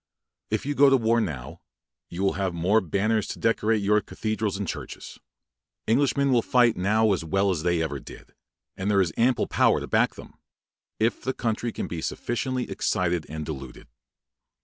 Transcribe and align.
If 0.49 0.65
you 0.65 0.73
go 0.73 0.85
into 0.85 0.97
war 0.97 1.21
now, 1.21 1.61
you 2.09 2.23
will 2.23 2.33
have 2.33 2.55
more 2.55 2.81
banners 2.81 3.27
to 3.27 3.37
decorate 3.39 3.83
your 3.83 4.01
cathedrals 4.01 4.57
and 4.57 4.67
churches. 4.67 5.19
Englishmen 5.87 6.31
will 6.31 6.41
fight 6.41 6.75
now 6.75 7.11
as 7.13 7.23
well 7.23 7.51
as 7.51 7.61
they 7.61 7.83
ever 7.83 7.99
did; 7.99 8.33
and 8.75 8.89
there 8.89 8.99
is 9.01 9.13
ample 9.15 9.45
power 9.45 9.79
to 9.79 9.85
back 9.85 10.15
them, 10.15 10.39
if 10.99 11.21
the 11.21 11.33
country 11.35 11.71
can 11.71 11.85
be 11.87 11.97
but 11.97 12.05
sufficiently 12.05 12.67
excited 12.67 13.27
and 13.29 13.45
deluded. 13.45 13.89